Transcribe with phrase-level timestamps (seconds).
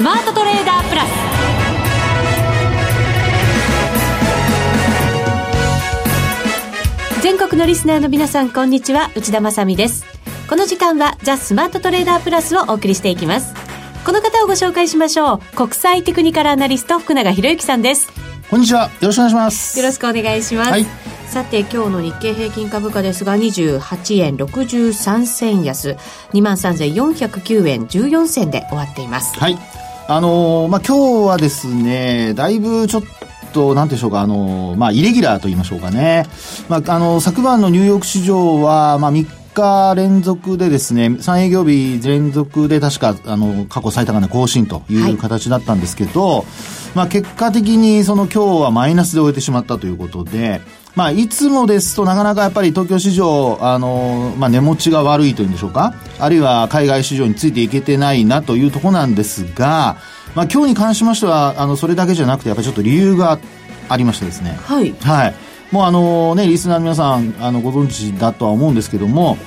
[0.00, 1.10] スマートトレーダープラス。
[7.20, 9.10] 全国のリスナーの皆さんこんにちは。
[9.14, 10.06] 内田まさです。
[10.48, 13.52] この時間はザ・スマートトレーダープラスをお送りしていきます。
[14.06, 15.38] この方をご紹介しましょう。
[15.54, 18.10] 国際テクニカルアナリスト福永博之さんです。
[18.48, 18.84] こんにちは。
[18.84, 19.78] よろしくお願いします。
[19.78, 20.86] よろしくお願いします、はい。
[21.28, 25.98] さて今日の日経平均株価ですが28円63銭安。
[26.32, 29.38] 23,409円14銭で終わっています。
[29.38, 29.58] はい
[30.12, 33.02] あのー、まあ今日はですねだいぶちょっ
[33.52, 36.24] と、なんでしょうか、あの、まあ、イレギュラーと言いましょうかね。
[36.68, 46.44] まあ、あの、昨晩のニューヨーク市場は、まあ、3日連続でですね、3営業日連続で確か、あの、過去最高値更新という形だったんですけど、はい、
[46.94, 50.60] まあ、結果的にその今日はマイナスで終えてしまったということで、
[50.96, 59.96] まあ、いつもですとなかなかやっぱり東京市場、あの、まあ、値持ちが悪いというんでしょうか、あるいは海外市場についていけてないなというところなんですが、
[60.34, 63.38] まあ、今日に関しましては、あの、それだけじゃなくて、やっぱりちょっと理由が
[63.88, 64.58] ありましてですね。
[64.62, 64.94] はい。
[65.00, 65.34] はい。
[65.72, 69.38] もうあのね、リスナーの皆さん、あの、ご存知だとは思うんですけども、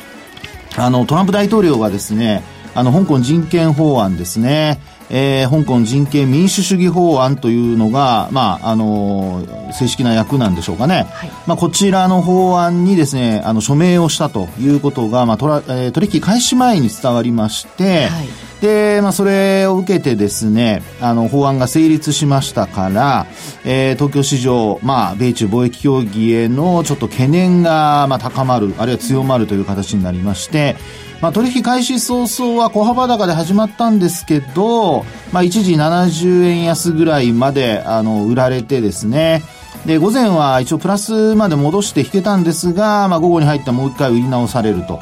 [0.77, 2.43] あの、トランプ大統領がですね、
[2.75, 11.07] あの、香港人権法案ですね、えー、香港人権民主主義法案というのが、まあ、あの正式な役なんでしょうかね。
[11.11, 18.27] はい、まあ、こちらの法案にですね、あの、署名をしたということが、まあ、えー、取引開始前に伝わりまして、はい、
[18.61, 23.27] で、まあ、それを受けてですね、あの、法案が成立しましたから、
[23.65, 30.75] えー、東京市場、まあ、米中貿易協議へのちょっと懸念が、まあ、高まる、あるいは強まるという形になりまして、
[31.23, 39.41] まあ、取引開始早々は小幅高で始まったんですけど、まあ、一時70円安ぐらいまであの売られてですね。
[39.85, 44.99] で午前は一応プラスまで戻して引けたんですが、まあ、午後に入ったもう一回売り直されると。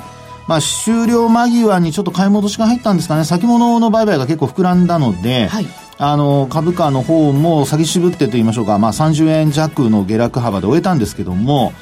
[0.47, 5.66] まあ、終了間際にちょっと買い戻しが入ったんですかね、先物の売買が結構膨らんだので、はい、
[5.97, 11.73] あの株価の方も先渋ってと言いましょうか、まあ、30円弱の下落幅で終えたんですけども、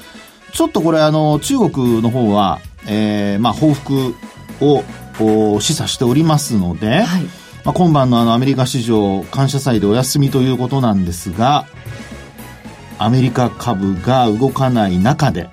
[0.54, 4.16] ちょっとこれ、あの中国の方は、えーまあ、報復
[4.62, 7.24] を示唆しておりますので、はい、
[7.66, 11.66] まあ、今晩のあのアメリカ市場感謝祭でお休みということなんですが
[12.98, 15.50] アメリカ株が動かない中で、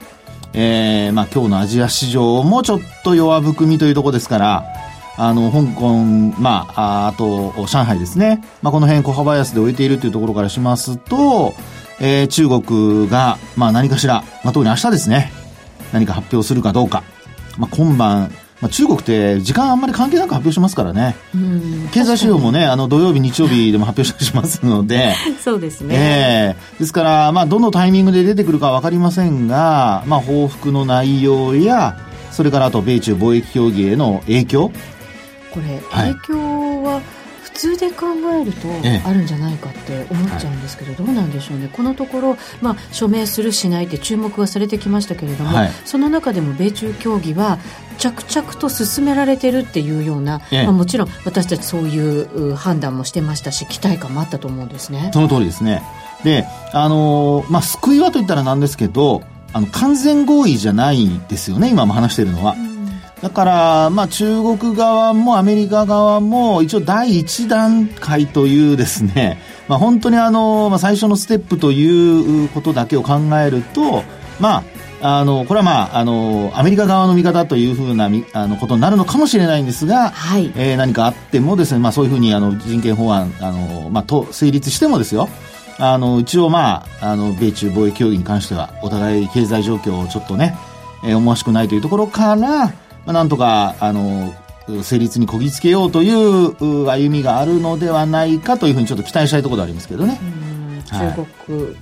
[0.53, 4.65] えーまあ、今日のアジア市場もちょっと弱含みというところですから
[5.19, 6.05] あの香港、
[6.41, 11.55] まあ、あと上海ですね、まあ、この辺小幅安で終えているというところからしますと、
[12.01, 15.33] えー、中国が、まあ、何かしら、まあ、特に明日ですね。
[15.93, 17.03] 何か発表するかどうか、
[17.59, 18.31] まあ、今晩
[18.61, 21.15] まあ、中国って時間あんまり関係なく発表しますからね。
[21.93, 25.15] 経済指標もね、あの土曜日、日曜日でも発表しますので。
[25.45, 25.95] そうですね。
[25.95, 31.99] ええー、ですから、まあ、どのタイミングで出てくるかわかりませんが、まあ、報復の内容や、
[32.31, 34.73] それからあと米中貿易協議への影響。
[35.53, 37.01] これ、影響は、
[37.57, 38.07] 通で考
[38.41, 38.69] えると
[39.09, 47.59] あるんじゃないかって思っちゃうんですけど、どうなんでしょうね、このところ、まあ、署名するしないって注目がされてきましたけれども、はい、その中でも米中協議は
[47.99, 55.11] 着々と進められてるっていうような、まあ、もちろん私たちそういう判断もしてましたし期待感もあったと思うんですね。
[55.15, 55.83] その通りですね。
[56.25, 62.55] であのー、まあ、救いはといったらなんですけどあの完全合意じゃないですよね今も話しているのは。
[63.21, 69.39] うんだから、まあ、中国側もアメリカ側も一応第一段階というですね、
[69.69, 74.05] まあ、本当にあの、まあ、最初のステップということだけを考えると、
[74.39, 74.65] ま
[75.01, 85.29] あ、あの、これはまあ、あの、アメリカ側の見方というふうなあのことになるのかもしれないんですが、はい、えー、何かあってもですね、まあそういうふうにあの人権法案、あの、まあと成立してもですよ、
[85.79, 90.57] あの、一応まあ、あの、米中貿易協議に関しては、お互い経済状況をちょっとね、
[91.05, 92.73] えー、思わしくないというところから、
[93.07, 94.35] まあ、なんとか、あの、
[94.83, 100.19] 成立にこぎつけようという歩みがあるのではないかというふうにちょっと期待したいところでありますけどね。
[100.87, 101.77] 中国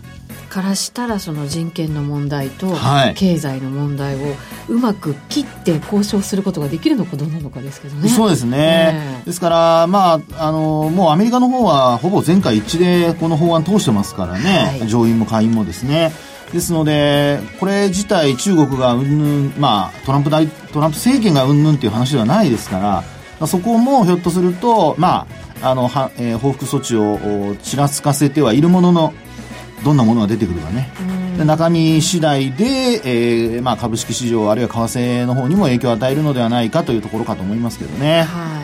[0.54, 2.76] からしたらその人権の問題と
[3.16, 4.18] 経済の問題を
[4.68, 8.08] うまく切って交渉することができるのかどうなのかですけどね。
[8.08, 9.22] そうですね。
[9.26, 16.12] ですから、まあ、あの、もうアメリカの方はほぼ全会一致でこの法案通してますからね、はい、上院も下院もですね。
[16.52, 23.04] ですので、これ自体中国がうんぬん、まあ、トランプ大、トランプ政権がうんぬんっていう話ではないですから、ま
[23.40, 25.26] あ、そこもひょっとすると、ま
[25.62, 29.14] あ、あの、は、えー、報復措置をちらつかせてはいるものの、
[29.84, 30.90] どんなものが出てくるかね。
[31.36, 32.64] で中身次第で、
[33.04, 38.22] えーまあ、株式市場あるいは為替の方にも影響を与えるのではないかというところかと思いますけどね。
[38.22, 38.63] は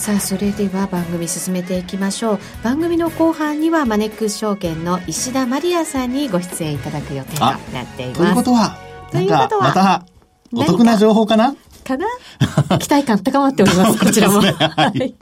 [0.00, 7.58] さあそれでは番組進めていきましょう番組の後半にはマネックス証券の石田マリアさんにご出演いただく予定となっ
[7.96, 8.78] ていますということは
[9.12, 10.06] ということはまた
[10.54, 11.54] お得な情報かな？
[11.84, 12.06] かな？
[12.80, 14.40] 期待感高まっております、 こちらも。
[14.40, 15.14] ね、はい。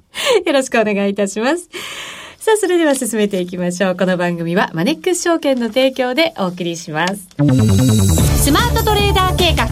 [0.46, 1.68] よろしくお願いいたします。
[2.38, 3.96] さあ、それでは進めていきましょう。
[3.96, 7.16] この番組はマネックス証券の提供でお送りします。
[8.42, 9.64] スマートトレーダー計画、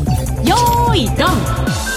[0.42, 1.95] よーい、ドン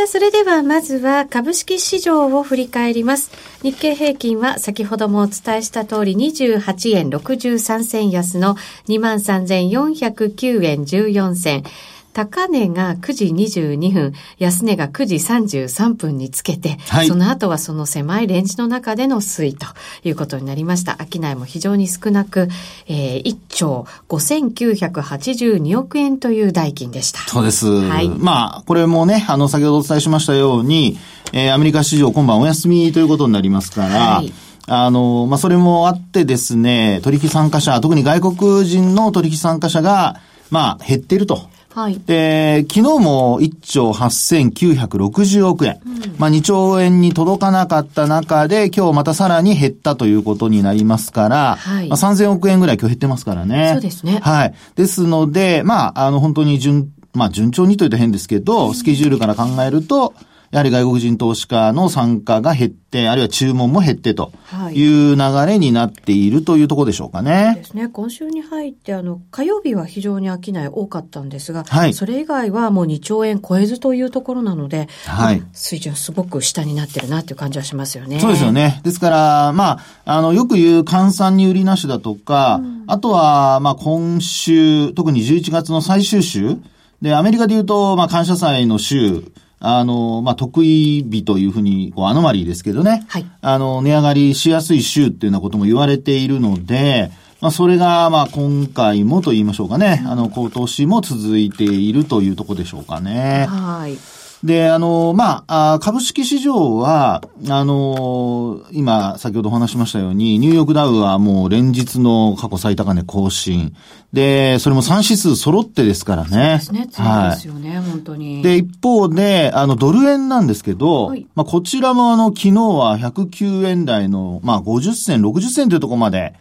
[0.00, 3.30] さあ、それではまずは株式市場を振り返ります。
[3.62, 8.54] 日経平均は先ほどもお伝えした通り28円63銭安の
[8.88, 11.64] 23,409円14銭。
[12.12, 19.66] 高値が9時22分、安値が9時33分につけて、はい、その後はその狭いレンジの中での推移と
[20.02, 20.98] いうことになりました。
[20.98, 22.48] 商いも非常に少なく、
[22.88, 27.20] えー、1兆5982億円という代金でした。
[27.20, 27.66] そうです。
[27.66, 28.08] はい。
[28.08, 30.98] まあ、これもね、あの、先ほどお伝えしましたように、
[31.32, 34.32] えー、アメリカ市場今晩お休みということになりますから、はい
[34.72, 40.20] あの、まあ、それもあってですね、取引参加者、特に外国人の取引参加者が、
[40.50, 41.48] まあ、減っていると。
[41.80, 41.98] はい。
[42.04, 45.80] で、昨日も1兆8960億円。
[45.86, 51.88] うん、まあ2兆円に届かなかった中で、今日またさらに減ったということになりますから、はい。
[51.88, 53.70] まあ3000億円ぐらい今日減ってますからね。
[53.72, 54.20] そうですね。
[54.22, 54.54] はい。
[54.76, 60.12] ですので、まあ、あの本当に順、まあ順調にというと変ですけど、スケジュールから考えると、
[60.50, 64.32] やはり外国人投資家の参加が減って、あるいは注文も減ってと
[64.72, 67.54] いう流れになっているというところでしょうかね。
[67.54, 67.88] ですね。
[67.88, 78.18] 今週に入って、あの、火曜日は非常に商い多かったんですが、はい、それ以外はもう2兆円超えずというところなので、はい、水準すごく下になってるなっていう感じはしますよね。
[78.18, 78.80] そうですよね。
[78.82, 86.56] ですから、まあ、あの、よく言う換算に売りなしだとか、うん、あとは、まあ、今週、特に11月の最終週、
[87.00, 89.22] で、アメリカで言うと、まあ、感謝祭の週、
[89.60, 93.04] あの、まあ、得意日というふうに、こう、アノマリーですけどね。
[93.08, 93.26] はい。
[93.42, 97.10] あの、値上がりしやすい週っていうようなことも言われているので、
[97.42, 100.02] まあ、それが、まあ、今回もと言いましょうかね。
[100.06, 103.46] あの、今年も続いているというところでしょうかね。
[103.48, 103.96] はい。
[104.42, 113.74] で、あの、まあ、株式市場は、あの、今、先ほどお話しましたように、ニューヨークダウはもう連日の過去最高値更新。
[114.14, 116.58] で、それも3指数揃ってですからね。
[116.62, 116.88] そうですね。
[116.88, 118.42] 強いですよね、はい、本当に。
[118.42, 126.32] で、一方で、あの、ドル円なんですけど、はい、まあ、こちらもあの、昨日は109円台の、まあ、50銭、60銭というところまで、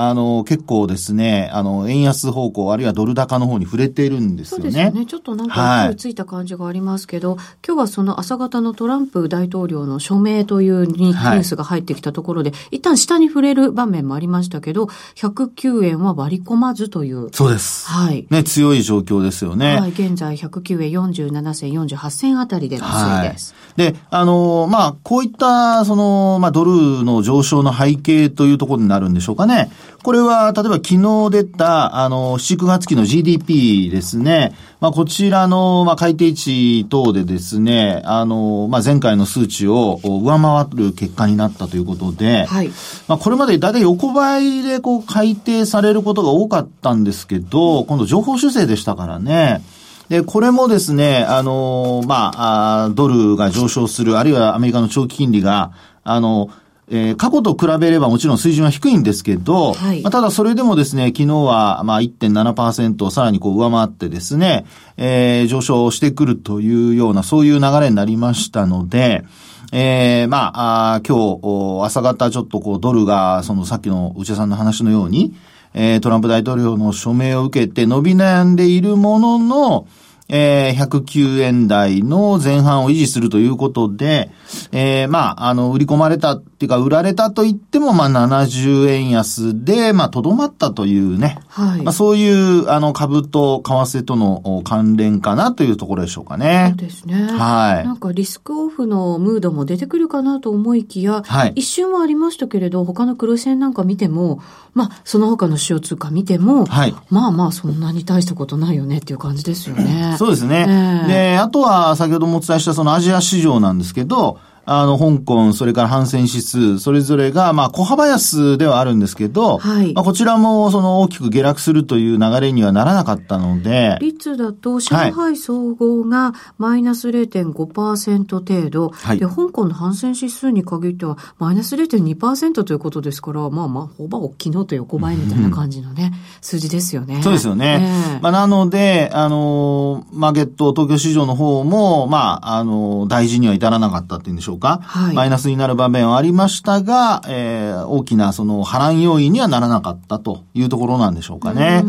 [0.00, 4.62] あの、結構ですね、あの、円安方向、あるいはドル高の方に触れているんですよね。
[4.62, 5.06] そうですよね。
[5.06, 14.84] ちょっとなんか勢いついた感じがありますけど、はい、今日はその朝方のトランプ大統領の署名というニュースが入ってきたところで、はい、一旦下に触れる場面もありましたけど、
[15.16, 17.30] 109円は割り込まずという。
[17.32, 17.88] そうです。
[17.88, 18.24] はい。
[18.30, 19.80] ね、強い状況ですよね。
[19.80, 23.52] はい、現在109円47銭、48銭あたりでの推移です。
[23.76, 29.72] はい、で、あの、まあ、こういった、その、まあ、ドルの上昇の背景というところになるんでしょうかね。
[30.08, 34.54] これは、例えば昨日出た、あの、7、9月期の GDP ですね。
[34.80, 42.70] まあ、こちらの、まあ、改定値等でですね、あの、まあ、前回の数値を上回る結果になったということで、はい。
[43.06, 49.60] まあ、これまで大体横ばいで、こう、改定されることが多かったんですけど、今度情報修正でしたからね。
[50.08, 55.72] で、これもですね、あの、まあ、あドルが上昇する、あるいはアメリカの長期金利が、
[56.02, 56.48] あの、
[56.90, 64.64] えー、過去と比べればもちろん水準は低いんですけど、はい、まあ、ただそれでもですね、昨日はまあ1.7%をさらにこう上回ってですね、
[64.96, 69.24] えー、上昇してくるというような、そういう流れになりましたので、
[69.70, 75.34] えー、まあ、あ今日、朝方ちょっとこうドルが、そのさっきの内田さんの話のように、
[75.74, 79.86] えー、トランプ大統領の署名を受けて伸び悩んでいるものの、
[80.28, 84.30] えー、109円台の前半を維持するということで、
[84.72, 91.38] えー、まあ、あの、売り込まれたっていうか、売られたと言っても、まあ、70円安で、まあ、とどまったというね。
[91.48, 91.82] はい。
[91.82, 96.74] まあ、そういう、あの、株と為替との関連かなというところでしょうかね。
[96.78, 97.28] そうですね。
[97.30, 97.86] はい。
[97.86, 101.52] なんか、リスクオフのムードも出てくるかなと思いきや、はい。
[101.56, 104.42] 一瞬はありましたけれど、他の黒線なんか見ても、
[104.74, 106.94] まあ、その他の主要通貨見ても、はい。
[107.08, 110.16] まあまあ、そんなに大したことないよねっていう感じですよね。
[110.18, 110.66] そうですね。
[110.68, 119.94] えー、で、あとは先ほどもお伝えしたそのアジア市場なんですけど、あの、香港、それから反戦指数、それぞれが、まあ、小幅安ではあるんですけど、はい。
[119.94, 123.96] まあ、こちらも、その、大きく下落するという流れにはならなかったので。
[124.02, 129.18] 率だと、上海総合がマイナス0.5%程度、はい。
[129.18, 137.22] で、香港の反戦指数に限っては、マイナス0.2%ということですから、まあまあ、ほぼ昨日と横ばいみたいな感じのね、うん、数字ですよね。
[137.22, 138.12] そうですよね。
[138.14, 151.84] えー、まあ、なので、あの、マーケット、東京市場の方も、まあ、あの、大事には至らなかったっていうんでしょうか、はい、マイナスになる場面はありましたが、えー、大きなその波乱要因にはならなかったというところなんでしょうかね。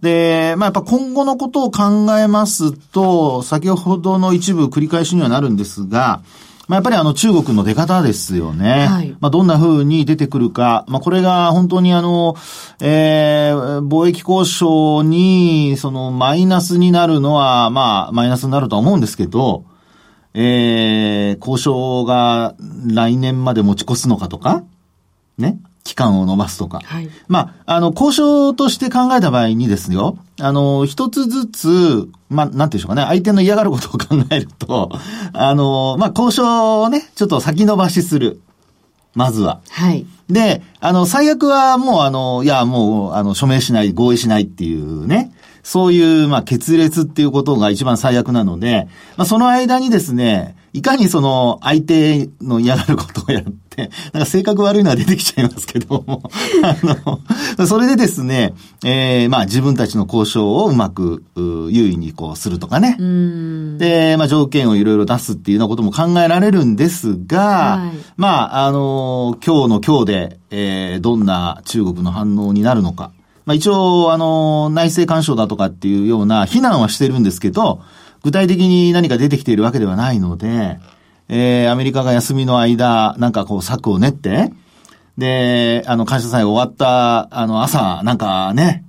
[0.00, 6.22] で、まあやっぱ今後のことを考えますと、先ほどの一部繰り返しにはなるんですが、
[6.70, 8.86] まあ、やっぱりあの中国の出方ですよね。
[8.86, 10.84] はい、まあ、どんな風に出てくるか。
[10.86, 12.36] まあ、これが本当にあの、
[12.80, 19.64] えー、貿易交渉に、そのマイナスになるのは、まあ、マイナスになるとは思うんですけど、
[20.34, 22.54] えー、交渉が
[22.86, 24.64] 来年まで持ち越すのかとか、
[25.38, 25.58] ね。
[25.82, 26.80] 期間を伸ばすとか。
[26.84, 27.08] はい。
[27.26, 34.90] まあ、あの、交渉として考えた場合にですよ、あの、一つずつ、まあ、なんていうんでしょうかね、相手の嫌がることを考えると、
[35.32, 38.40] あの、まあ、交渉をね、ちょっと先延ばしする。
[39.14, 39.60] まずは。
[39.70, 40.06] はい。
[40.28, 45.32] で、あの、最悪はもう、あの、いや、もう、あの、署名しない、合意しないっていうね、
[45.62, 56.22] そういう、まあ、決裂っていうことが一番最悪なので、まあ、その間にですね、いかにその相手の嫌がることをやって、 なんか性格悪いのは出てきちゃいますけども、
[56.62, 56.76] あ
[57.58, 62.96] の、それでですね、えー、まあ自分たちの交渉をうまく優位にこうするとかね。
[63.78, 68.28] で、まあ条件をいろいろ出すっていうようなことも考えられるんですが、はい、ま
[68.60, 73.10] あ、あの、今日の今日で、えー、どんな中国の反応になるのか。
[73.50, 77.82] まあ一応、あの、内政干渉だとかっていうような非難はしてるんですけど、
[78.22, 80.78] 具体的に何か出てきているわけではないので、
[81.28, 84.52] えー、アメリカが休みの間、なんかこう策を練って、
[85.18, 88.84] で、あの、感謝祭終わった、あの、朝、なんかね、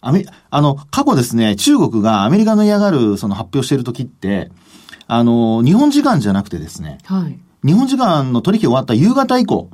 [0.00, 4.52] アメ、あの、過去ですね、中国がアメリカの嫌がる、その発表してる時って、
[5.08, 7.40] あの、日本時間じゃなくてですね、はい。
[7.66, 9.68] 日本時間の取引終わった夕方以降、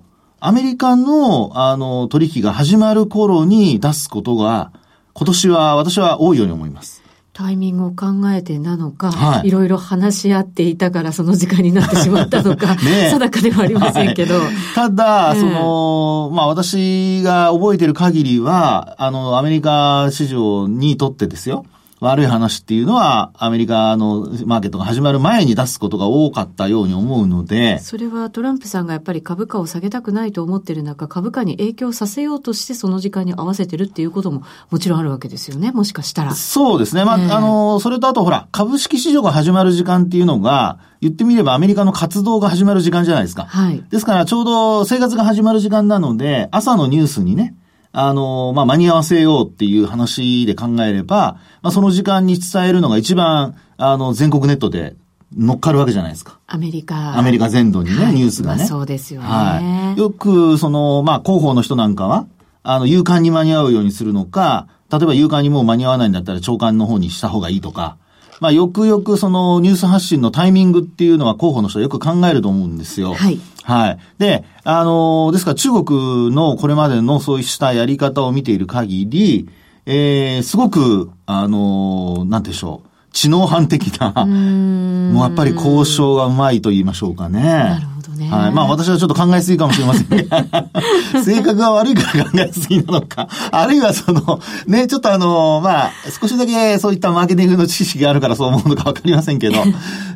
[0.45, 4.73] アメリカの、あの、取引が始まる頃に出すことが、
[5.13, 7.01] 今年は私は多いように思います。
[7.33, 14.35] タイミングを考えてなのか、はい、いろいろ話し合っていたからその時間になってしまったのか、 ね、定かではありませんけど。
[14.35, 14.45] はい、
[14.75, 21.67] ただ、その、まあ私が覚えてる限りは、あの、アメリカ市場にとってですよ。
[22.02, 27.78] 悪い話っていうのは、アメリカのマーケットが始まる前に出すことが多かったように思うので。
[27.78, 36.35] それはトランプさんがやっぱり株価を下げたくないと思ってる中、株価に影響させようとしてその時間に合わせてるっていうことももちろんあるわけですよね、もしかしたら。
[36.35, 37.04] そうですね。
[37.04, 43.44] まあ、えー、あの、それとあとほら、株式市場が始まる時間っていうのが、言ってみればアメリカの活動が始まる時間じゃないですか。
[43.44, 43.85] はい。
[43.90, 47.54] ですからちょうど生活が始まる時間なので、朝のニュースにね、
[47.93, 54.97] あの、まあ、間に合わせようっていう話で考えれば、まあ、その時間に伝えるのが一番、あの、全国ネットで
[55.37, 56.39] 乗っかるわけじゃないですか。
[56.47, 57.19] アメリカ。
[57.19, 58.59] アメリカ全土にね、はい、ニュースがね。
[58.59, 59.27] まあ、そうですよね。
[59.27, 60.01] はい。
[60.01, 62.27] よく、その、まあ、広報の人なんかは、
[62.63, 67.97] あの、勇敢に間に合うようにするのか、例えば勇敢にもう間に合わないんだったら長官の方にした方がいいとか、
[68.41, 73.15] まあ、よくよくそのニュース発信のタイミングっていうのは広報の人はよく考えると思うんですよ。
[73.15, 73.39] はい。
[73.62, 73.99] はい。
[74.19, 79.49] で、あのー、ですから中国のこれまでのそうしたやり方を見ている限り、
[79.87, 82.88] えー、すごく、あのー、なんでしょう。
[83.12, 87.42] 知能犯的な、もうやっぱり交渉がうまいと言いましょうかね。
[87.42, 88.28] なるほどね。
[88.28, 88.52] はい。
[88.52, 90.47] まあ私はちょっと考えすぎかもしれませんが、
[91.23, 99.57] 性格が悪いから考えすぎなのか、あるいはその、ね、ちょっとあの、まあ、少しだけそういったマーケティングの知識があるからそう思うのかわかりませんけど、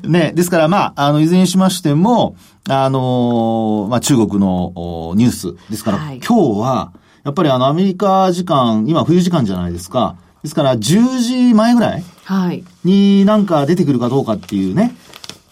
[0.08, 2.34] ね、ですからまあ、あの、いずれにしましても、
[2.68, 6.92] あの、まあ中国のニュースですから、はい、今日は、
[7.25, 10.16] やっぱりあのアメリカ時間、今冬時間じゃないですか。
[10.42, 12.04] ですから10時前ぐらい
[12.85, 14.94] になんか出てくるかどうかっていうね。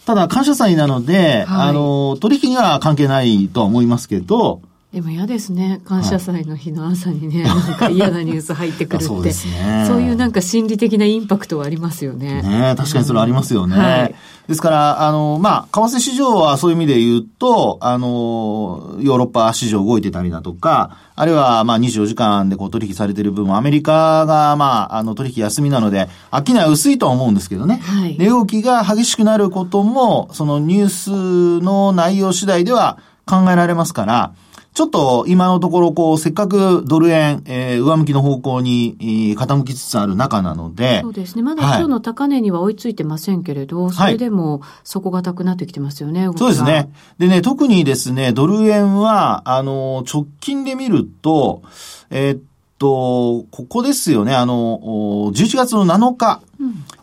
[0.05, 4.61] ただ感謝祭なので、はい、あの、取引には関係ないとは思いますけど、
[4.95, 5.81] でも嫌ですね。
[5.83, 9.03] 感謝祭の日の朝にね、はい、なんか嫌なニュース入ってくるって。
[9.03, 9.83] そうですね。
[9.85, 12.41] そういうなんか心理的なインパクトはありますよね。
[12.41, 13.77] ね確かにそれありますよね。
[13.77, 14.15] はい、
[14.47, 27.81] ですから、あの、まあ、為替市場はそういう意味で言うと、あの、ヨーロッパ市場動いてたりだとか、あるいは、まあ、24時間でこう取引されている分アメリカが、まあ、あの、取引休みなので、商いは薄いとは思うんですけどね。
[27.83, 28.15] はい。
[28.17, 34.31] 値動きが激しくなることも、そのニュースの内容次第では考えられますから、
[34.75, 40.99] ちょっと今のところ、こう、せっかくドル円、えー、上向きの方向に、えー、傾きつつある中なので。
[41.01, 41.43] そうですね。
[41.43, 46.91] まだ今日の高値には追いついてませんけれど、はい、それでも底堅くなってきてますよね、そうですね。
[47.19, 51.61] でね、特にですね、ドル円は、あの、直近で見ると、
[52.09, 52.41] えー、っ
[52.77, 56.41] と、ここですよね、あの、11月の7日。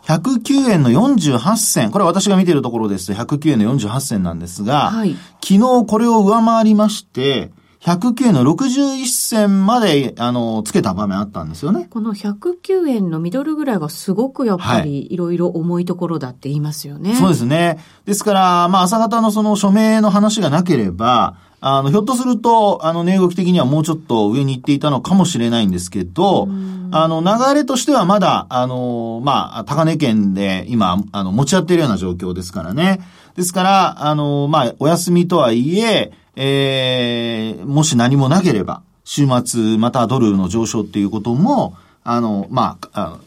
[0.03, 1.89] 109円の48銭。
[1.89, 7.49] これは私が見ているところですと109円の48銭なんですが、はい、昨日これを上回りまして、
[7.83, 11.87] 109円の61銭まで、あの、つけた場面あったんですよね。
[11.89, 17.09] この109円のミドルぐらいがすごくやっぱりいろいろ重いところだって言いますよね。
[17.09, 17.79] はい、そうですね。
[18.05, 26.47] ですから、まあ朝方のその署名の話がなければ、あの、ひょっとすると、あの、値動き的にはもうちょっと上に行っていたのかもしれないんですけど、
[26.91, 32.99] あの、流れとしてはまだ、あの、まあ、高値圏で今、あの、持ち合っているような状況ですからね。
[33.35, 43.19] ですから、あの、まあ、お休みとはいえ、えー、もし何もなければ、週末またドルの上昇っていうことも、あの、まあ、あ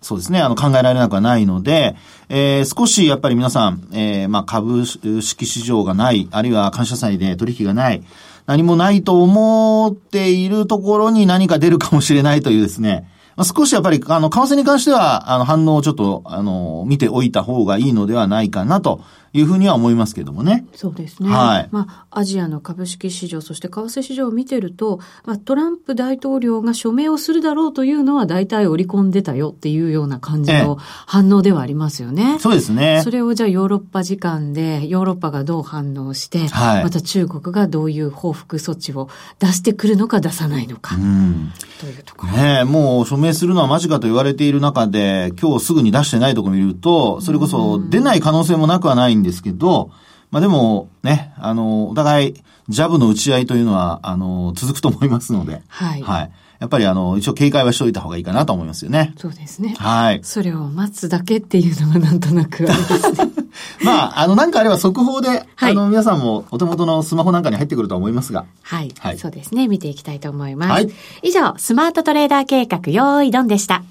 [0.00, 1.96] そうですね、あの、考えられなくはないので、
[2.28, 8.04] えー、少しやっぱり皆さん、えー、まあ、株式市場がない、あるいは感謝祭で取引がない、
[8.46, 19.00] 何もないと思っているところに何か出るかもしれないというですね、まあ、少しやっぱり、あの、為替に関しては、あの、反応をちょっと、あの、見ておいた方がいいのではないかなと
[19.32, 20.66] いうふうには思いますけどもね。
[20.74, 21.30] そうですね。
[21.30, 21.68] はい。
[21.70, 32.38] まあ、アジアの株式市場、そして為替市場を見てると、まあ、トランプ大統領が署名をするだろうというのは大体織り込んでたよっていうような感じの反応ではありますよね。
[32.38, 33.02] そうですね。
[33.04, 39.08] それをじゃあヨーロッパ時間で、ヨーロッパがどう反応して、はい、また中国がどういう報復措置を
[39.38, 40.96] 出してくるのか出さないのか。
[40.96, 41.52] うん。
[41.80, 42.32] というところ。
[42.32, 49.90] ねもう署名するのは間近と言われている中で、今日すぐに出してないところ見ると、それこそ出ない可能性もなくはないんですけど、
[50.30, 52.34] まあでもね、あの、お互い、
[52.68, 55.62] ジャブの打ち合いというのは、あの、続くと思いますので。
[55.68, 56.02] はい。
[56.02, 56.32] はい。
[56.58, 59.14] やっぱりあの、一応警戒はしておいた方がいいかなと思いますよね。
[59.16, 59.74] そうですね。
[59.78, 60.20] はい。
[60.24, 63.32] それを待つだけっていうのがなんとなくありますね。
[63.84, 68.44] まあ、あの、なんかあれば速報で、はい、あの、皆さんもお手元のスマホなんかに入ってくると思いますが。
[68.62, 68.92] はい。
[68.98, 69.18] はい。
[69.18, 69.68] そうですね。
[69.68, 70.70] 見ていきたいと思います。
[70.72, 70.90] はい。
[71.22, 73.84] 以上、スマートトレーダー計画、用意ドンでした。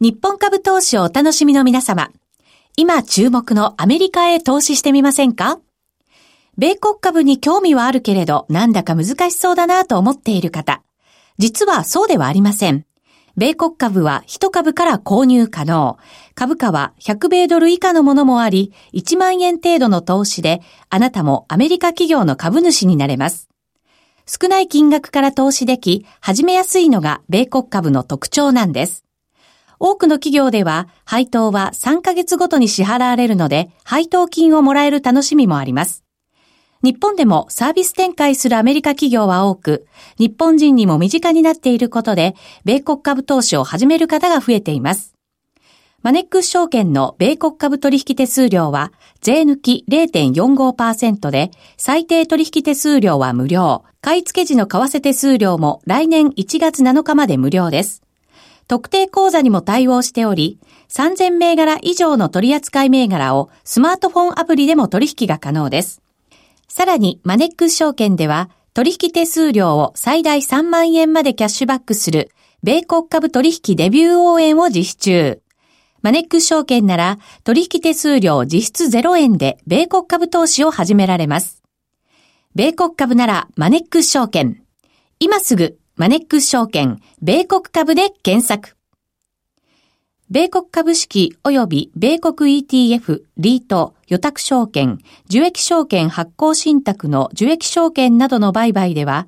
[0.00, 2.10] 日本株投資をお楽しみの皆様。
[2.74, 5.60] 今注目のアメリカへ投資してみませんか？
[6.56, 10.82] 米国株に興味はあるけれど、なんだか難しそうだなと思っている方。
[11.36, 12.86] 実はそうではありません。
[13.36, 15.98] 米国株は1株から購入可能。
[16.34, 23.50] 株価は100米ドル以下のものもあり、1万円程度の投資で、あなたもアメリカ企業の株主になれます。
[24.26, 29.04] 少ない金額から投資でき、始めやすいのが米国株の特徴なんです。
[29.84, 36.04] 多くの企業では配当は3ヶ月ごとに支払われるので、配当金をもらえる楽しみもあります。
[36.84, 45.16] 日本でもサービス展開するアメリカ企業は多く、日本人にも身近になっていることで、米国株投資を始める方が増えています。
[46.02, 53.82] マネックス証券の米国株取引手数料は、税抜き0.45%で、最低取引手数料は無料。
[54.00, 58.02] 買い付け時の為替手数料も来年1月7日まで無料です。
[58.68, 66.02] 特定口座にも対応しており、3000銘柄以上の取扱銘柄をスマートフォンアプリでも取引が可能です。
[66.68, 72.30] さらに、マネックス証券では、取引手数料を最大3万円までキャッシュバックする、
[72.62, 75.42] 米国株取引デビュー応援を実施中。
[76.00, 81.62] マネックス証券なら、取引手数料実質0円で、米国株投資を始められます。
[82.54, 84.62] 米国株なら、マネックス証券。
[85.20, 88.76] 今すぐ、マネックス証券、米国株で検索。
[90.30, 99.26] 米国株式及び米国 ETF、リート、予託証券、受益証券発行信託の受益証券などの売買では、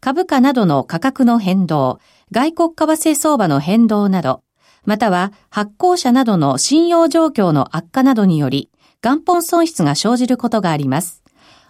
[0.00, 1.98] 株価などの価格の変動、
[2.30, 4.44] 外国為替相場の変動など、
[4.84, 8.70] または発行者などの信用状況の悪化などにより、
[9.02, 11.23] 元本損失が生じることがあります。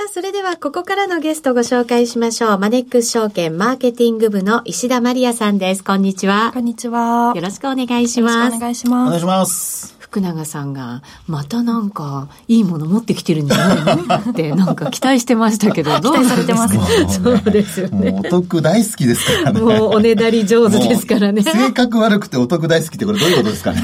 [0.00, 2.58] さあ、それではここからのゲストをご紹介しましょう。
[2.58, 5.84] マネックス証券マーケティング部の石田マリアさんです。
[5.84, 6.52] こんにちは。
[6.54, 7.34] こんにちは。
[7.36, 8.34] よろしくお願いします。
[8.38, 9.08] よろしくお願いします。
[9.08, 9.99] お願いします。
[10.10, 13.96] 福永さんが、またなんか、いいもの持ってきてるんじゃない
[14.26, 14.30] の？
[14.32, 16.74] って、 なんか期待してましたけど、どう期待されてます
[17.22, 18.18] そうですよね。
[18.18, 19.60] お得大好きですからね。
[19.60, 21.42] もうおねだり上手ですからね。
[21.42, 23.82] 性格悪くてお得大好きってこれどういうことですかね？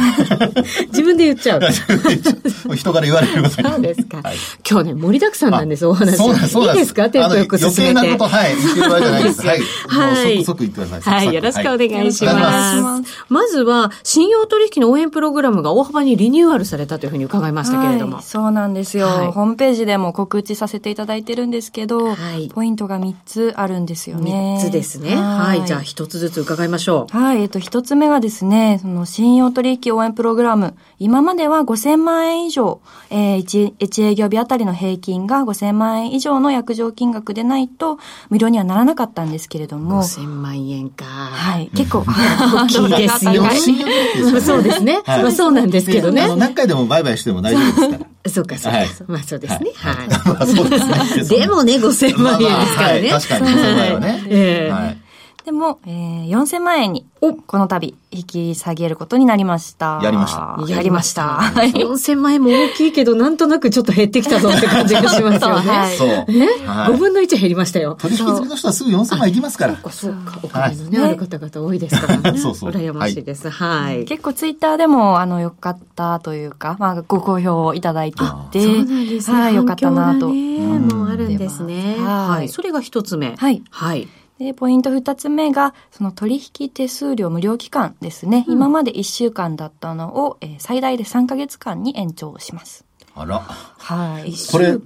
[0.89, 1.61] 自分で言っちゃう。
[2.75, 4.21] 人から言われることそうですか。
[4.69, 6.17] 今日ね、盛りだくさんなんです、お話。
[6.17, 6.77] そうです、そうです。
[6.77, 7.09] いいですか？
[7.09, 7.83] テンポよく進めて。
[7.91, 9.47] 余計なこと、はい、言ってる場合じゃないです。
[9.47, 9.61] はい。
[9.87, 10.37] はい。
[10.39, 11.15] 即即言ってください。
[11.27, 13.12] はい、よろしくお願いします。
[13.29, 18.17] まずは、信用取引の応援プログラムが大幅ににリニューアルされたというふうに伺いましたけれども。
[18.17, 24.59] はい、そうなんですよ、はい、ホームページでも告知させていただいてるんですけど、はい、ポイントが3つあるんですよね。
[24.63, 25.17] 3つですね。
[25.17, 25.65] はい。
[25.67, 27.17] じゃあ1つずつ伺いましょう。
[27.17, 27.43] はい。
[27.43, 30.75] えっと、1つ目がですね、その信用取引応援プログラム。
[30.99, 37.99] 今までは5000万円以上、えー、1, 1営業日あたりの平均が5000万円以上の約定金額でないと、
[38.31, 40.03] 無料にはならなかったんですけれども。
[40.03, 41.05] 5000万円か。
[41.05, 41.71] はい。
[41.75, 43.45] 結構、 大きいですよ。
[44.41, 45.03] そうですね。
[45.37, 46.35] そうなんですけどね。
[46.37, 48.07] 何回でも売買しても大丈夫ですから。
[48.31, 48.79] そうか、そうか。
[48.79, 49.71] はい、まあそうですね。
[49.75, 50.09] はい。
[50.29, 51.38] まあそうですね。
[51.40, 53.11] でもね、5000万円ですからね。
[53.11, 54.25] 確かに、5000万円はね。
[54.29, 55.06] ええ。
[55.47, 60.01] でも、えー、4000万円に、この度、引き下げることになりました。
[60.03, 60.57] やりました。
[60.69, 61.39] やりました。
[61.55, 65.71] 4000万円も大きいけど、なんとなくちょっと減ってきたぞって 感じがしますよね。
[65.71, 66.09] はい、そう。
[66.09, 67.97] ね、はい、?5 分の1減りましたよ。
[67.97, 69.77] 取引好きの人はすぐ4000万いきますから。
[69.79, 70.39] そうか、そうか。
[70.43, 72.39] お金のね、ある方々多いですからね。
[72.43, 72.73] そうそう。
[72.73, 73.49] 羨ましいです。
[73.49, 74.05] はい。
[74.05, 78.19] 結構ツイッターでも、あの、よかったというか、まあ、ご好評をいただいて
[78.51, 78.65] て。
[78.65, 79.41] そうなんですね。
[79.41, 80.29] はい、よかったなと。
[80.29, 81.99] もうあるんですね。
[82.01, 82.49] はい。
[82.49, 83.37] それが一つ目。
[83.37, 83.63] はい。
[83.71, 84.09] はい。
[84.38, 88.44] で、ポイント二つ目が、その取引手数料無料期間ですね。
[88.46, 92.85] うん、今まで一週間だったのを、えー、最大で三ヶ月間に延長します。
[93.14, 93.38] あら。
[93.38, 94.35] はい。
[94.53, 94.79] これ、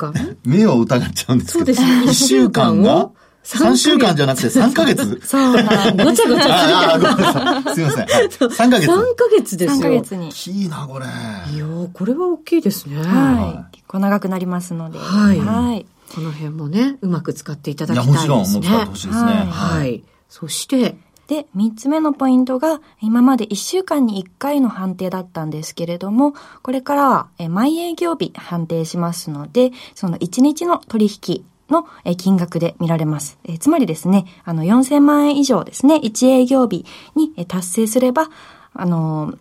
[0.45, 1.65] 目を疑っちゃうんですけど。
[1.65, 2.05] そうですね。
[2.05, 3.11] 一週間が
[3.43, 7.75] ？3週間じゃなくて3ヶ月そう なんごちゃごちゃするから。
[7.75, 8.05] すいません。
[8.05, 8.91] 3ヶ月。
[8.91, 9.81] 3ヶ月ですよ。
[9.81, 10.29] 3ヶ月に。
[10.29, 11.07] 大きいな、これ。
[11.07, 13.03] いやこれは大きいですね。
[13.03, 13.77] はい。
[13.77, 14.99] 結構長くなりますので。
[14.99, 15.41] はい。
[15.41, 15.87] はい。
[16.15, 18.27] この辺もね、うまく使っていただきたいですね。
[18.27, 19.33] いや、もちろん、もう使ってほしいですね。
[19.33, 19.47] はい。
[19.49, 20.97] はい、そして、
[21.29, 33.39] で、三つ目のポイントが、今まで一週間に一回の判定だったんですけれども、これからは、え毎営業日判定しますので、その一日の取引の金額で見られます。
[33.45, 38.29] えつまりですね、あの、4000万円以上ですね、1営業日に達成すれば、
[38.75, 39.35] あの、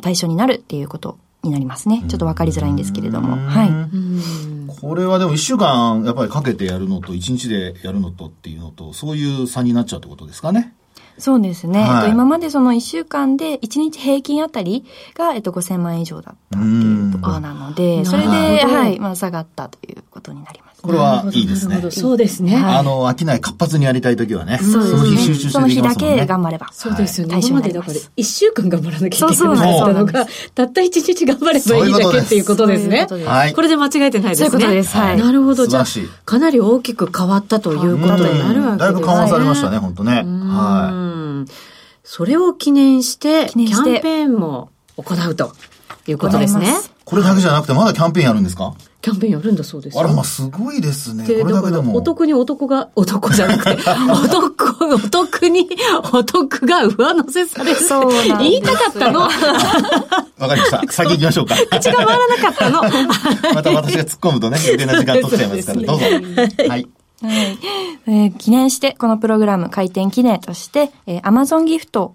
[0.00, 2.04] 対象になるっていうことになりますね。
[2.08, 3.36] ちょっとわかりづらいんですけれども。
[3.36, 3.70] はい。
[4.80, 10.74] これはでも1週間やっぱりかけてやるのと1日でやるのとっていうのと、そういう差になっちゃうってことですかね？
[11.18, 11.82] そうですね。
[11.82, 20.82] はい、えっと、今までその1週間で1日平均あたりが、えっと、5000万円以上だったっていうところなので、それで、はい、まあ、下がったということになります。
[20.82, 21.80] これはいいですね。
[21.90, 22.56] そうですね。
[22.56, 25.72] あの、飽きない活発にやりたいときはね、その日集中してできますもんね。
[25.74, 26.68] その日だけ頑張れば。
[26.72, 27.40] そうですよね。
[27.42, 33.06] 今までだから、一週間頑張らなきゃいけなかったのが、たった一日頑張ればいいだけっていうことですね。
[33.26, 33.52] はい。
[33.52, 34.50] これで間違えてないですね。
[34.50, 34.96] そういうことです。
[34.96, 35.18] はい。
[35.18, 35.66] なるほど。
[35.66, 35.84] じゃあ、
[36.24, 38.76] かなり大きく変わったということになるわけですね。
[38.78, 40.24] だいぶ緩和されましたね、本当ね。
[40.24, 41.52] はい。
[42.04, 45.52] それを記念して、キャンペーンも行うと
[46.08, 46.74] いうことですね。
[47.04, 48.74] これだけじゃなくて、まだキャンペーンやるんですか？
[49.02, 51.24] キャンペーンやるんだそうですあら、まあ、すごいですね。
[51.24, 51.96] これだけでも。
[51.96, 53.70] お得に男が、 男じゃなくて、
[54.08, 55.68] お得、お得に、
[56.12, 57.76] お得が上乗せされる。
[57.76, 59.22] そう言いたかったの。
[59.22, 60.82] わかりました。
[60.88, 61.56] 先行きましょうか。
[61.56, 62.82] 口が回らなかったの。
[63.54, 66.04] また私が突っ込むとね、余計な時間取っちゃいますから、どうぞ。
[66.04, 66.68] はい。
[66.68, 66.88] はい。
[68.06, 72.14] えー、記念して、このプログラム開店記念として、えー、Amazon ギフト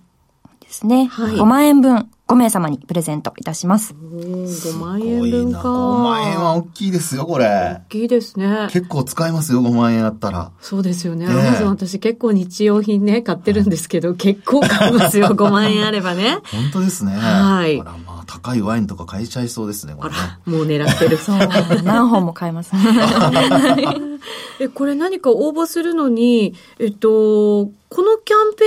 [0.62, 1.08] ですね。
[1.12, 1.32] はい。
[1.34, 3.93] 5万円分5名様にプレゼントいたします。
[3.93, 5.59] 5万円分か。
[5.59, 7.45] 5万円は大きいですよ、これ。
[7.45, 8.67] 大きいですね。
[8.69, 10.51] 結構使えますよ、5万円あったら。
[10.59, 11.25] そうですよね。
[11.25, 16.39] アマゾン私結構日用品ね、買ってるんですけど、結構買いますよ、5万円あればね。
[16.51, 17.13] 本当ですね。
[17.13, 17.79] はい。
[17.79, 20.15] あら、まあ、高いワインとか買えちゃいそうですね、これ、ね。
[20.19, 21.15] あら、もう狙ってる。
[21.15, 21.37] そう。
[21.83, 22.73] 何本も買えます。
[24.59, 28.65] え、これ何か応募するのに、えっと、このキャンペ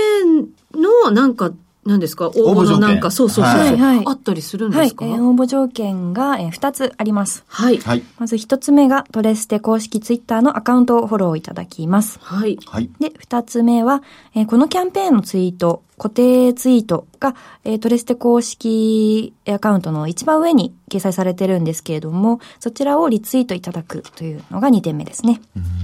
[0.75, 1.51] ーンのなんか
[1.85, 2.27] 何ですか？
[2.27, 7.43] 応募のなんか、そうそうそう、はいはい、あったりするんですか、はい、えー、応募条件が、えー、2つあります。
[7.47, 7.77] はい。
[7.79, 8.03] はい。
[8.19, 12.19] まず1つ目が、トレステ公式ツイッターのアカウントをフォローいただきます。
[12.21, 12.59] はい。
[12.67, 12.89] はい。
[12.99, 14.03] で、2つ目は、
[14.35, 25.41] えー、このキャンペーンのツイート、固定ツイートが、えー、トレステ公式アカウントの一番上に掲載されてるんですけれども、そちらをリツイートいただくというのが2点目ですね。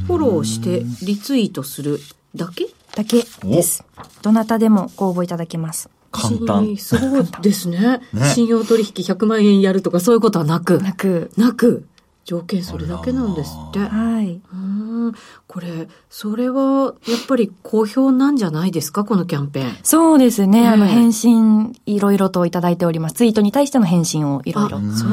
[0.07, 1.99] フォローしてリツイートする
[2.35, 2.65] だけ？
[2.97, 3.83] だけです。
[4.23, 5.89] どなたでもご応募いただけます。
[6.11, 6.75] 簡単。
[6.77, 8.25] そうですね ね。
[8.33, 10.79] 信用取引100万円やるとかそういうことはなく。
[10.81, 11.29] なく。
[11.37, 11.85] なく。
[12.25, 13.79] 条件それだけなんですって。
[13.79, 14.41] はい。
[14.51, 15.13] うん。
[15.47, 19.05] これ、それは、やっぱり好評なんじゃないですか？
[19.05, 19.77] このキャンペーン。
[19.83, 20.63] そうですね。
[20.63, 23.15] ねあの、返信、いろいろといただいております。
[23.15, 24.77] ツイートに対しての返信をいろいろ。
[24.77, 25.07] そうなんです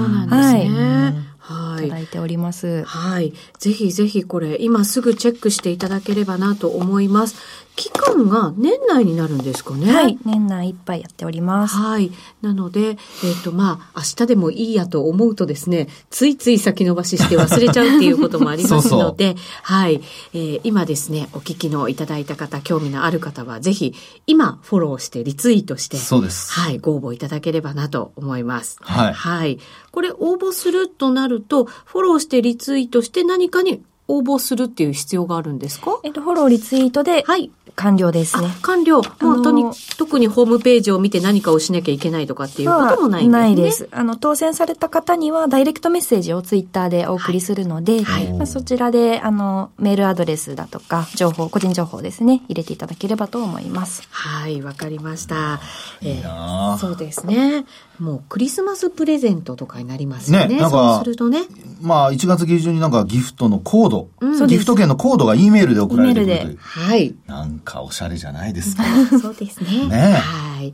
[0.70, 0.72] ね。
[0.72, 1.33] はい
[1.78, 2.84] いただいております。
[2.84, 3.32] はい。
[3.58, 7.36] ぜひぜひこれ、今すぐチェックしていただければなと思います。
[7.76, 9.92] 期間が年内になるんですかね？
[9.92, 10.16] はい。
[10.24, 11.74] 年内いっぱいやっております。
[11.74, 12.12] はい。
[12.40, 20.00] なので、えっ、ー、と、まあ、明日でもいいやと思うとですね、ついつい先延ばしして忘れちゃうっていうこともありますので、 そうそうはい、
[20.34, 20.60] えー。
[20.62, 23.92] 今ですね、お聞きのいただいた方、興味のある方は、ぜひ、
[24.28, 26.52] 今、フォローして、リツイートして、そうです。
[26.52, 28.76] はい、ご応募いただければなと思います。
[28.82, 29.12] はい。
[29.12, 29.58] はい。
[29.90, 35.98] これ、応募するとなると、フォローして、リツイートして何かに応募するっていう必要があるんですか？
[36.02, 37.50] えっと、フォロー、リツイートで、はい。
[37.76, 38.48] 完了ですね。
[38.62, 39.02] 完了。
[39.20, 39.64] もうとに、
[39.98, 43.38] 特にホームページを見て何かをしなきゃいけないとかっていうこともないんですね。
[43.40, 43.88] ないです。
[43.90, 54.06] あの、当選された方には、ダイレクトメッセージをツイッターでお送りするので、はい、まあ、そちらで、あの、メールアドレスだとか、情報、個人情報ですね、入れていただければと思います。
[54.08, 55.60] はい、わかりました。
[56.00, 57.64] えー、そうですね。
[57.98, 60.48] もうクリスマスプレゼントとかになりますよね。
[60.48, 61.42] ねなんかそうするとね。
[61.80, 66.56] まあ、1月下旬になんかギフトのコード、うん、ギフト券のコードが E メールで送られてくるという。
[66.58, 67.14] はい。
[67.26, 68.82] なんかおしゃれじゃないですか。
[69.20, 69.88] そうですね。
[69.88, 70.72] ねはい。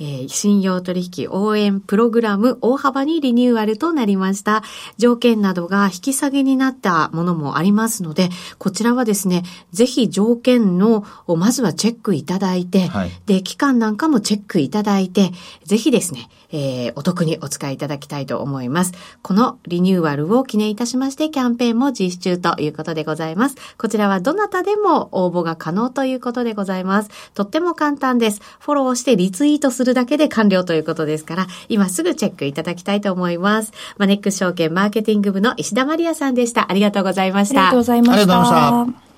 [0.00, 4.62] えー、信用取引応援プログラム大幅にリニューアルとなりました。
[4.96, 15.32] 条件などが引き下げになったものもありますので、こちらはですね、ぜひ条件のをまずはチェックいただいて、はい、で、期間なんかもチェックいただいて、
[15.64, 18.92] ぜひですね、えー、お得にお使いいただきたいと思います。
[19.22, 23.56] このリニューアルを記念いたしまして、キャンペーンも実施中ということでございます。
[23.76, 27.10] こちらはどなたでも応募が可能ということでございます。
[27.34, 28.40] とっても簡単です。
[28.58, 33.72] フォローしてリツイートするだけで完了ということですから、今すぐチェックいただきたいと思います。
[33.98, 36.70] マネックス証券マーケティング部の石田マリアさんでした。
[36.70, 37.60] ありがとうございました。
[37.60, 38.12] ありがとうございました。
[38.14, 39.10] ありがとうございました。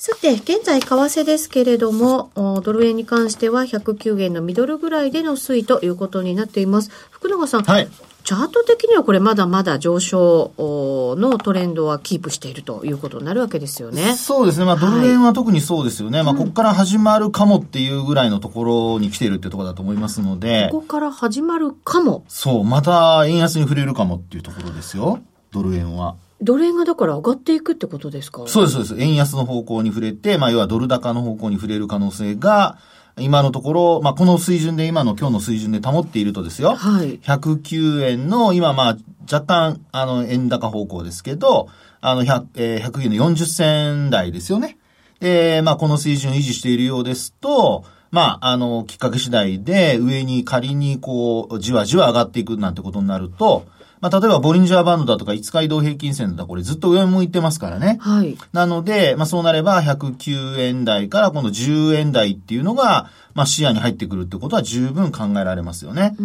[0.00, 2.30] さて、現在為替ですけれども、
[2.64, 6.90] ドル円に関しては109円のミドルぐらいでの推移ということになっています。
[7.10, 7.88] 福永さん、はい、
[8.22, 14.14] チャート的にはこれまだまだ上昇のトレンドはキープしているということになるわけですよね。
[14.14, 14.66] そうですね。
[14.66, 16.18] まあ、ドル円は特にそうですよね。
[16.18, 20.68] はい、まあ、ここから始まるかもっていうぐらいのところに来ているっていうところだと思いますので。
[20.70, 22.24] ここから始まるかも。
[22.28, 22.64] そう。
[22.64, 25.20] また円安に触れるかもっていうところですよ。
[25.50, 26.16] ドル円は。
[26.42, 28.44] ドル円がだから上がっていくってことですか？
[28.46, 29.00] そうです、そうです。
[29.00, 32.78] 円安の方向に触れて、まあ、要はドル高の方向に触れる可能性が、
[33.18, 36.74] 今のところ、まあ、この水準で、今の今日の水準で保っているとですよ。
[36.74, 37.18] はい。
[37.18, 38.96] 109円の、今まあ、
[39.30, 41.68] 若干、あの、円高方向ですけど、
[42.00, 44.78] あの、100、えー、109円の40銭台ですよね。
[45.20, 53.66] で、まあ、この水準維持しているようですと、まあ、あの、きっかけ次第で、上に仮にこう、じわじわ上がっていくなんてことになると、
[54.00, 57.98] まあ、例えばボリンジャーバンドだとか5日移動平均線だとこれずっと上向いてますからね。
[58.00, 58.36] はい。
[58.52, 66.16] なので、まあ、そうなれば109円台から今度10円台っていうのが、まあ、視野に入ってくるってことは十分考えられますよね。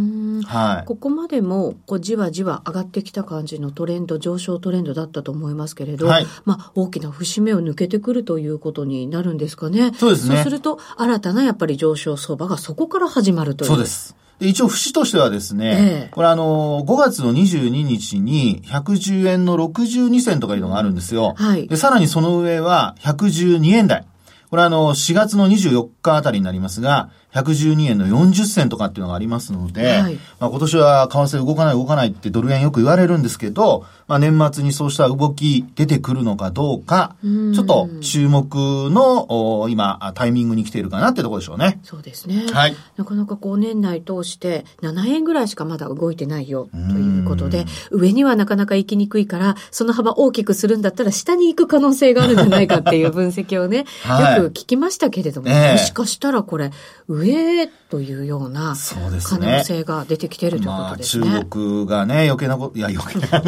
[0.46, 0.86] はい。
[0.86, 9.92] ここまでも、こう、じわじわ上がってきた感じのトレンド、上昇トレンドだったと思いますけれど、はい、まあ、大きな節目を抜けてくるということになるんですかね。
[9.98, 10.36] そうですね。
[10.36, 13.70] そうすると、新たなやっぱり上昇相場がそこから始まるという。
[13.70, 14.16] そうです。
[14.40, 21.36] で、一応、節としてはですね、ええ、これあの、5月の22日に110円の62銭とかいうのがあるんですよ。
[21.38, 21.68] はい。
[21.68, 24.06] で、さらにその上は112円台。
[24.50, 38.56] これあの、4月の24日あたりになりますが、112円の40銭とかっていうのがありますので、はい、まあ今年は為替動かない動かないってドル円よく言われるんですけど、まあ年末にそうした動き出てくるのかどうか、うちょっと注目
[38.90, 41.80] の今タイミングに来ているかなってところでしょうね。
[41.84, 42.46] そうですね。
[42.54, 42.76] はい。
[42.96, 56.72] なかなかこう年内通して7円ぐらいしかまだ動いてないよということで、上にはなかなか行きにくいから、その幅大きくするんだったら下に行く可能性があるんじゃないかっていう分析をね、 はい、よく聞きましたけれども、えー、もしかしたらこれ
[57.08, 58.76] 上上というような
[59.24, 61.28] 可能性が出てきているということですね。
[61.28, 63.42] まあ、中国がね、余計なこと、いや余計な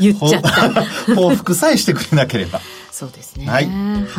[0.00, 1.14] 言っちゃった。
[1.14, 2.60] 報復さえしてくれなければ。
[2.94, 3.46] そうですね。
[3.46, 3.64] はい。
[3.64, 3.68] う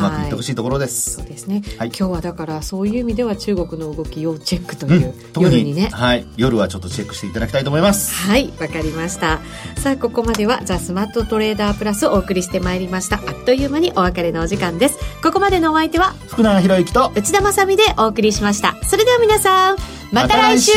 [0.01, 1.11] まくいってほしいところです。
[1.11, 1.61] そうですね。
[1.77, 5.87] はい、今日はだからそういう意味では中国の動き要チェックという、うん、夜にね。
[5.93, 6.27] はい。
[6.35, 8.13] 夜はちょっとチェックしていただきたいと思います。
[8.13, 8.51] はい。
[8.59, 9.39] わかりました。
[9.77, 13.15] さあ、ここまではザ・スマートトレーダープラスお送りしてまいりました。
[13.15, 14.99] あっという間にお別れのお時間です。
[15.23, 18.75] ここまでのお相手は福永博之と内田まさでお送りしました。
[18.83, 19.77] それでは皆さん、
[20.11, 20.73] また来週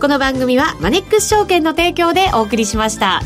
[0.00, 3.20] この番組はマネックス証券の提供でお送りしました。